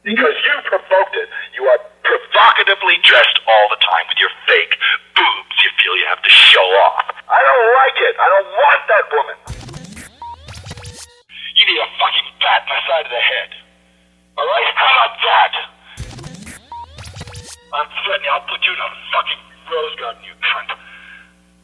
[0.00, 1.28] Because you provoked it.
[1.52, 4.72] You are provocatively dressed all the time with your fake
[5.12, 7.12] boobs you feel you have to show off.
[7.28, 8.14] I don't like it.
[8.16, 9.36] I don't want that woman.
[11.60, 13.50] You need a fucking bat in the side of the head.
[14.40, 14.72] Alright?
[14.80, 15.52] How about that?
[17.72, 20.68] I'm threatening I'll put you in a fucking rose garden, you cunt.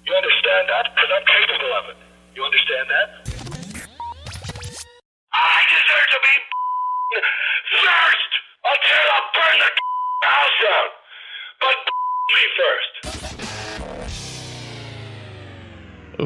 [0.08, 0.84] You understand that?
[0.96, 1.98] Because I'm capable of it.
[2.32, 3.08] You understand that?
[5.36, 6.34] I deserve to be
[7.84, 8.30] first
[8.72, 9.70] until I burn the
[10.32, 10.88] house down.
[11.60, 11.76] But
[12.34, 12.92] me first.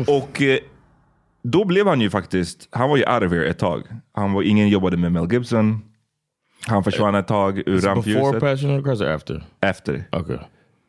[0.09, 0.59] Och eh,
[1.43, 3.83] då blev han ju faktiskt, han var ju out of here ett tag.
[4.15, 5.92] Han var, ingen jobbade med Mel Gibson.
[6.67, 8.41] Han försvann ett tag ur it before rampljuset.
[8.41, 9.45] Passion of the Christ or after?
[9.61, 10.05] Efter.
[10.13, 10.39] Okay.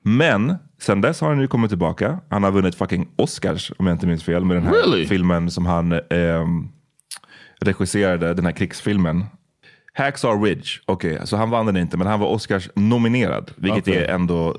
[0.04, 2.20] Men sen dess har han ju kommit tillbaka.
[2.30, 5.06] Han har vunnit fucking Oscars om jag inte minns fel med den här Really?
[5.06, 6.68] filmen som han ehm,
[7.62, 9.26] regisserade, den här krigsfilmen.
[9.94, 13.52] Hacksaw Ridge, okej, så han vann den inte men han var Oscars nominerad.
[13.56, 14.04] Vilket Okej.
[14.04, 14.58] är ändå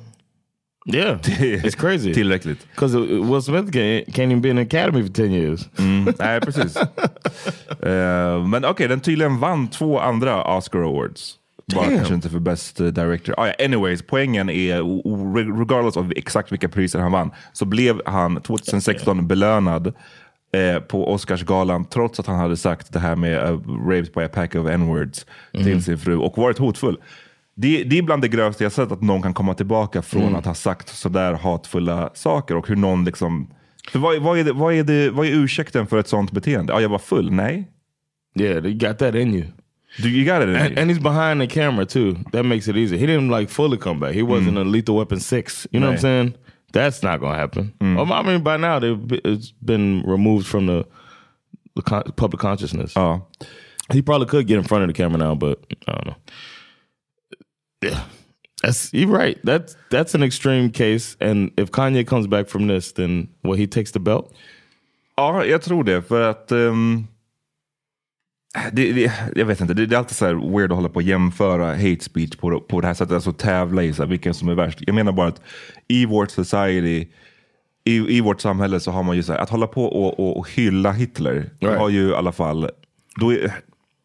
[0.86, 1.18] Yeah,
[1.64, 2.14] it's crazy.
[2.14, 2.66] tillräckligt.
[2.74, 5.68] Because Will Smith can't, even be in the Academy for 10 years.
[5.78, 6.76] Mm, nej, precis.
[7.82, 11.34] Eh, men okej, den tydligen vann två andra Oscar Awards.
[11.74, 13.34] Bara kanske inte för Best eh, Director.
[13.38, 14.76] Ah, ja, anyways, poängen är,
[15.58, 19.86] regardless av exakt vilka priser han vann, så blev han 2016 belönad
[20.56, 24.28] eh, på Oscarsgalan trots att han hade sagt det här med uh, raped by a
[24.34, 25.64] pack of n-words Mhm.
[25.64, 26.96] till sin fru och varit hotfull.
[27.56, 30.34] Det, det är bland det grövsta jag sett, att någon kan komma tillbaka från Mm.
[30.34, 33.50] att ha sagt sådär hatfulla saker och hur någon liksom...
[33.92, 36.72] För vad, vad, är det, vad, är det, vad är ursäkten för ett sånt beteende?
[36.72, 37.32] Ja, jag var full.
[37.32, 37.68] Nej.
[38.40, 39.44] Yeah, they got that in you.
[40.02, 40.80] Do you got it in And, you?
[40.80, 42.14] and he's behind the camera too.
[42.32, 42.96] That makes it easy.
[42.96, 44.14] He didn't like fully come back.
[44.14, 45.66] He wasn't a Lethal Weapon six.
[45.70, 46.34] You know what I'm saying?
[46.72, 47.72] That's not gonna happen.
[47.80, 50.84] Um, I mean, by now it's been removed from the,
[51.76, 51.82] the
[52.16, 52.94] public consciousness.
[52.96, 53.20] Ja.
[53.92, 56.16] He probably could get in front of the camera now, but I don't know.
[57.84, 58.00] Yeah,
[58.62, 59.38] that's you're right.
[59.42, 61.16] That's that's an extreme case.
[61.20, 64.34] And if Kanye comes back from this, then what he takes the belt.
[65.16, 66.02] Ja, jag tror det.
[66.02, 66.52] För att...
[66.52, 67.06] ehm,
[68.72, 70.94] det, det, jag vet inte, det, det är alltid så här weird att hålla på
[70.94, 73.14] och jämföra hate speech på, på det här sättet.
[73.14, 74.78] Alltså tävla i så här, vilken som är värst.
[74.86, 75.40] Jag menar bara att
[75.88, 77.06] i vårt society,
[77.84, 80.38] i, i vårt samhälle så har man ju så här, att hålla på och, och,
[80.38, 81.50] och hylla Hitler.
[81.60, 81.78] Right.
[81.78, 82.70] har ju i alla fall,
[83.20, 83.52] då, är,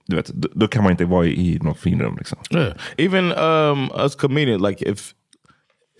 [0.09, 2.15] du vet, då, då kan man inte vara i, i något finrum.
[2.17, 2.37] Liksom.
[2.51, 2.73] Yeah.
[2.97, 5.13] Even um, us comedians, like if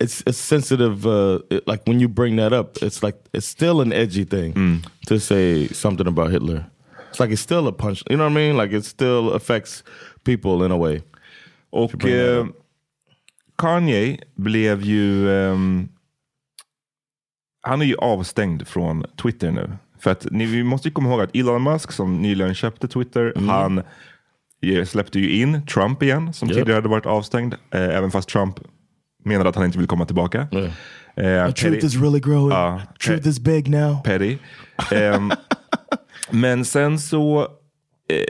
[0.02, 3.80] it's a sensitive, uh, it- like when you bring that up, it's like it's still
[3.80, 6.64] an edgy thing to say something about Hitler.
[7.10, 8.02] It's like it's still a punch.
[8.10, 8.56] You know what I mean?
[8.56, 9.84] Like it still affects
[10.24, 11.02] people in a way.
[11.70, 12.56] Och up.
[13.58, 15.30] Kanye blev ju...
[15.30, 15.88] ehm,
[17.62, 19.70] han är ju avstängd från Twitter nu.
[20.02, 23.32] För att ni, vi måste ju komma ihåg att Elon Musk som nyligen köpte Twitter,
[23.36, 23.48] Mm.
[23.48, 23.82] han
[24.62, 26.58] eh, släppte ju in Trump igen som Yep.
[26.58, 27.54] tidigare hade varit avstängd.
[27.54, 28.60] Eh, även fast Trump
[29.24, 30.48] menade att han inte vill komma tillbaka.
[30.52, 30.64] Eh,
[31.24, 32.50] Petty- really growing.
[32.50, 33.96] Ja, truth is big now.
[34.04, 34.38] Petty.
[34.92, 35.30] Ehm,
[36.30, 37.40] men sen så
[38.08, 38.24] eh,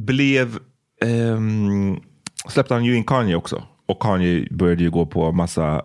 [0.00, 0.58] blev
[1.04, 2.00] ehm,
[2.48, 3.62] släppte han ju in Kanye också.
[3.86, 5.82] Och Kanye började ju gå på massa,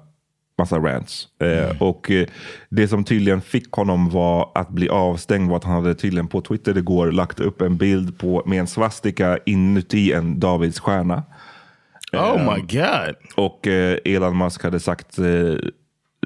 [0.57, 1.27] massa rants.
[1.41, 2.27] Eh, Och eh,
[2.69, 6.41] det som tydligen fick honom var att bli avstängd var att han hade tydligen på
[6.41, 11.23] Twitter igår lagt upp en bild på, med en svastika inuti en Davids stjärna.
[12.13, 13.15] Oh my god.
[13.35, 15.55] Och eh, Elon Musk hade sagt eh,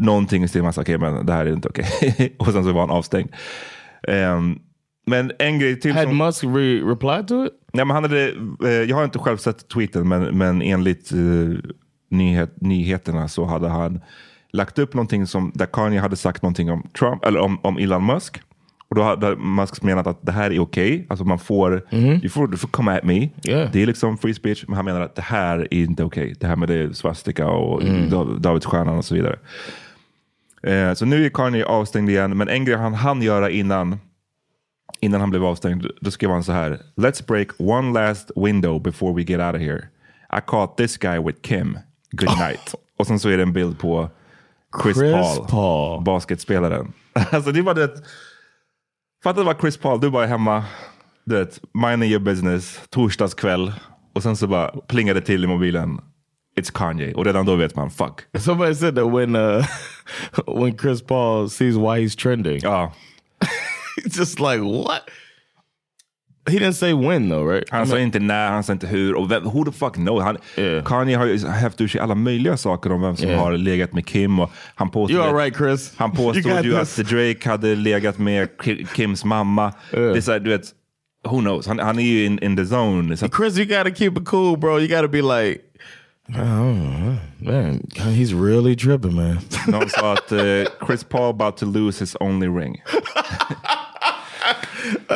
[0.01, 2.33] någonting i stil med okej men det här är inte okej.
[2.39, 3.29] och sen så var han avstängd.
[4.07, 4.59] Ehm,
[5.05, 6.17] men en grej till Had som...
[6.17, 7.51] Musk re- replied to it?
[7.73, 8.27] Nej, men han hade,
[8.65, 11.17] eh, jag har inte själv sett tweeten men, men enligt eh,
[12.11, 14.01] nyhet, nyheterna så hade han
[14.53, 18.05] lagt upp någonting som, där Kanye hade sagt någonting om Trump, eller om, om Elon
[18.05, 18.41] Musk.
[18.89, 21.05] Och då hade Musk menat att det här är okej.
[21.09, 21.85] Alltså man får,
[22.21, 23.29] du, får, du får come at me.
[23.43, 23.71] Yeah.
[23.71, 24.63] Det är liksom free speech.
[24.67, 26.35] Men han menar att det här är inte okej.
[26.39, 28.09] Det här med det svastika och Mm.
[28.09, 29.39] Dav- Davidsstjärnan och så vidare.
[30.63, 32.37] Eh, så nu är Kanye avstängd igen.
[32.37, 33.97] Men en grej han hann göra innan
[34.99, 36.79] innan han blev avstängd, då skrev han så här.
[36.95, 39.81] Let's break one last window before we get out of here.
[40.37, 41.77] I caught this guy with Kim.
[42.11, 42.75] Good night.
[42.97, 44.09] Och sen så är det en bild på
[44.83, 46.03] Chris, Chris Paul, Paul.
[46.03, 46.93] basketspelaren.
[47.31, 47.89] alltså det var det.
[49.23, 50.63] Fatta var Chris Paul, du bara är hemma,
[51.25, 53.73] du vet, minding your business, torsdagskväll.
[54.13, 55.99] Och sen så bara plingade det till i mobilen.
[56.59, 57.13] It's Kanye.
[57.13, 58.21] Och redan då vet man, fuck.
[58.39, 59.65] Somebody said that when uh,
[60.47, 62.93] when Chris Paul sees why he's trending, Ja.
[64.03, 65.01] he's just like what?
[66.49, 67.69] He didn't say when though, right?
[67.69, 69.13] Han sa inte när, han sa inte hur.
[69.15, 70.23] Och vem, who the fuck knows?
[70.23, 70.37] Han,
[70.85, 73.43] Kanye har ju hävt ur sig alla möjliga saker om vem som Yeah.
[73.43, 74.39] har legat med Kim.
[74.39, 75.93] Och han påstod, You all right, Chris?
[75.97, 76.99] han påstod ju this.
[76.99, 79.73] att Drake hade legat med Ki- Kims mamma.
[79.91, 80.63] Det är så här, du vet,
[81.25, 81.67] who knows?
[81.67, 83.17] Han, han är ju in, in the zone.
[83.17, 84.79] Så Chris, you gotta keep it cool, bro.
[84.79, 85.61] You gotta be like,
[86.29, 89.39] oh, man, he's really tripping, man.
[89.67, 90.41] någon sa att eh,
[90.87, 92.81] Chris Paul about to lose his only ring.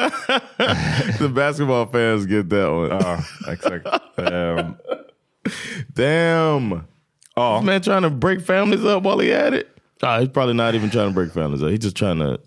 [1.20, 2.92] the basketball fans get that one.
[2.92, 3.88] Ah, ja, exakt.
[4.18, 4.76] Ehm,
[5.94, 6.88] Damn.
[7.38, 7.58] Oh.
[7.60, 9.68] This man trying to break families up while he at it.
[10.02, 11.70] Nah, he's probably not even trying to break families up.
[11.70, 12.40] He's just trying to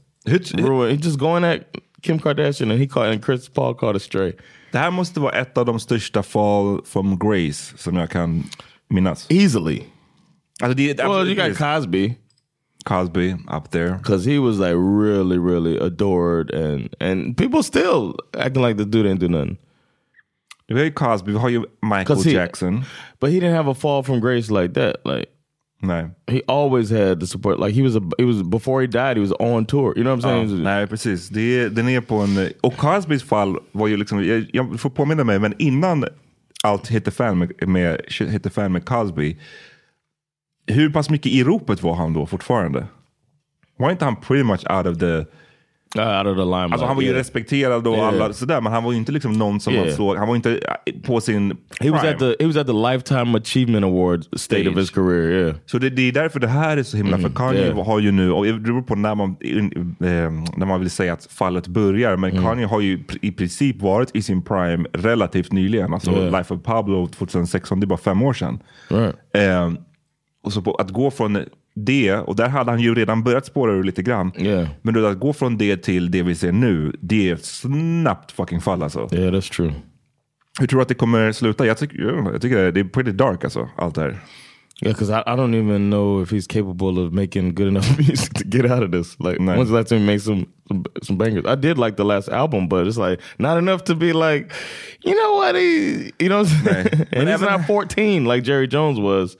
[0.63, 0.91] ruin.
[0.91, 1.67] He's just going at
[2.03, 4.33] Kim Kardashian, and he caught and Chris Paul caught a stray.
[4.73, 8.45] Det här måste vara ett av de största fall from grace som jag kan
[8.91, 9.27] minnas.
[9.31, 9.83] Easily.
[10.63, 12.15] Alltså det, Well, absolut you got är- Cosby.
[12.89, 13.95] Cosby up there.
[13.95, 19.05] Because he was like really, really adored and and people still acting like the dude
[19.07, 19.59] didn't do nothing.
[20.71, 22.85] Har Cosby, har ju Michael he, Jackson.
[23.21, 24.97] But he didn't have a fall from grace like that.
[25.05, 25.27] Like
[25.83, 26.11] Nej.
[26.27, 27.59] he always had the support.
[27.61, 29.93] Like he was a he was before he died, he was on tour.
[29.97, 30.63] You know what I'm Ja, saying?
[30.63, 31.29] nej, precis.
[31.29, 32.53] Det är, den är på en...
[32.61, 34.25] Och Cosbys fall var ju liksom...
[34.25, 36.05] Jag, jag får påminna mig, men innan
[36.63, 39.37] allt hette fan med, med, hette fan med Cosby.
[40.69, 42.87] Hur pass mycket i ropet var han då fortfarande?
[43.79, 45.17] Var inte han pretty much out of the...
[45.97, 46.73] out of the limelight.
[46.73, 47.19] Alltså han var ju yeah.
[47.19, 48.09] respekterad och Yeah.
[48.09, 49.97] alla sådär, men han var ju inte liksom någon som man Yeah.
[49.97, 50.17] såg.
[50.17, 52.15] Han var inte eh, på sin He was prime.
[52.15, 55.31] at the he was at the lifetime achievement award state of his career.
[55.31, 55.55] Yeah.
[55.67, 57.87] Så det, det är därför det här är så himla, för Kanye yeah.
[57.87, 60.07] har ju nu, och det beror på när man, in, eh,
[60.57, 64.23] när man vill säga att fallet börjar, men Kanye har ju i princip varit i
[64.23, 65.95] sin prime relativt nyligen.
[65.95, 66.31] Alltså.
[66.31, 68.59] Life of Pablo 2016, det är bara fem år sedan.
[68.89, 69.15] Right.
[69.35, 69.71] Eh,
[70.43, 73.73] och så på, att gå från det, och där hade han ju redan börjat spåra
[73.73, 74.33] ur lite grann.
[74.39, 74.69] Yeah.
[74.83, 78.61] Men då att gå från det till det vi ser nu, det är snabbt fucking
[78.61, 79.09] fall alltså.
[79.13, 79.73] Yeah, that's true.
[80.61, 81.67] Hur tror du att det kommer sluta?
[81.67, 84.19] Jag tycker, jag tycker det är- pretty dark alltså, allt det här.
[84.83, 88.29] Yeah, because I, I don't even know if he's capable of making good enough music
[88.35, 89.19] to get out of this.
[89.19, 89.57] Like, Nice.
[89.59, 91.45] when's the last time he made some, some some bangers?
[91.47, 94.53] I did like the last album, but it's like not enough to be like,
[95.05, 95.57] you know what?
[95.57, 97.07] He, you know, what I'm saying?
[97.13, 99.37] And he's not 14 like Jerry Jones was.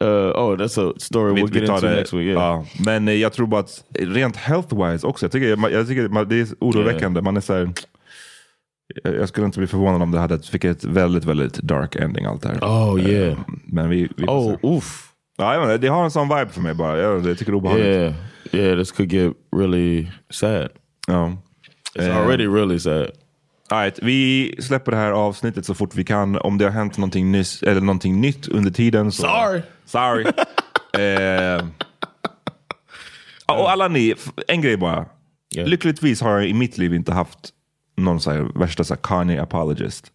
[0.00, 2.26] Uh, oh, that's a story Vi- we'll get into det- next week.
[2.26, 2.42] Yeah.
[2.42, 6.36] Ja, men eh, jag tror bara att rent health-wise också, jag tycker, jag tycker det
[6.40, 7.20] är oroväckande.
[7.20, 7.72] Man är så här,
[9.04, 12.42] jag skulle inte bli förvånad om det hade fick ett väldigt, väldigt dark ending allt
[12.42, 12.58] det här.
[12.60, 13.32] Oh, yeah.
[13.32, 15.02] Eh, Men vi, vi Oh, oof.
[15.38, 16.98] Ja, jag det har en sån vibe för mig bara.
[16.98, 17.86] Jag, jag tycker det är obehagligt.
[17.86, 18.14] Yeah,
[18.52, 18.78] yeah.
[18.78, 20.68] This could get really sad.
[21.06, 21.36] Ja.
[21.98, 23.10] It's already really sad.
[23.70, 26.38] Right, vi släpper det här avsnittet så fort vi kan.
[26.38, 29.22] Om det har hänt någonting, nyss, eller någonting nytt under tiden så...
[29.22, 29.62] Sorry.
[29.84, 30.24] Sorry.
[31.04, 31.66] eh,
[33.46, 34.14] och alla ni,
[34.48, 35.06] en grej bara.
[35.56, 35.68] Yeah.
[35.68, 37.38] Lyckligtvis har jag i mitt liv inte haft
[37.96, 40.12] någon så här, värsta så här, Kanye apologist.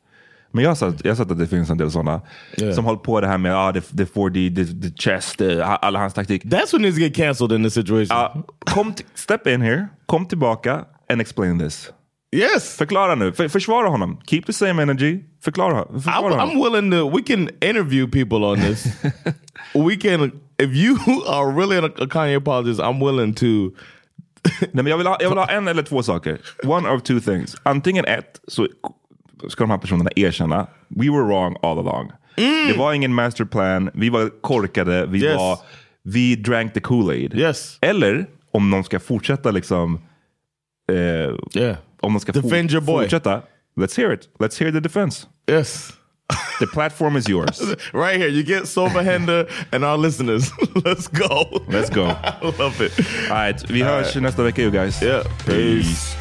[0.52, 2.22] Men jag har sett, jag har sett att det finns en del sådana
[2.58, 2.76] Yeah.
[2.76, 6.00] som håller på det här med ah, the, the 4D, the, the chest, the, alla
[6.00, 6.44] hans taktik.
[6.44, 8.18] That's what needs to get canceled in this situation.
[8.18, 11.92] Ja, kom step in here, kom tillbaka and explain this.
[12.36, 12.78] Yes.
[12.78, 14.22] Förklara nu, för, försvara honom.
[14.28, 15.20] Keep the same energy.
[15.44, 16.50] Förklara, försvara I'm, honom.
[16.50, 17.18] I'm willing to.
[17.18, 18.86] We can interview people on this.
[19.74, 20.32] we can.
[20.58, 23.46] If you are really a, a Kanye apologist, I'm willing to.
[24.60, 26.40] Nej, men jag, vill ha, jag vill ha en eller två saker.
[26.66, 27.56] One of two things.
[27.64, 28.68] Antingen ett, så
[29.50, 30.68] ska de här personerna erkänna.
[30.90, 32.12] We were wrong all along.
[32.68, 33.90] Det var ingen masterplan.
[33.94, 35.06] Vi var korkade.
[35.06, 35.36] Vi, Yes.
[35.38, 35.60] var,
[36.04, 37.36] vi drank the Kool-Aid.
[37.36, 37.78] Yes.
[37.82, 40.00] Eller om de ska fortsätta liksom...
[40.92, 41.76] Eh, Yeah.
[42.02, 43.04] Om de ska Defend your boy.
[43.04, 43.42] fortsätta.
[43.80, 44.30] Let's hear it.
[44.40, 45.28] Let's hear the defense.
[45.50, 45.94] Yes.
[46.60, 47.60] The platform is yours.
[47.94, 50.52] Right here, you get Sobahenda and our listeners.
[50.86, 51.64] Let's go.
[51.68, 52.06] Let's go.
[52.06, 52.92] I love it.
[53.30, 55.02] All right, vi hörs nästa vecka you guys.
[55.02, 55.24] Yeah.
[55.46, 56.16] Peace.
[56.16, 56.21] Hi,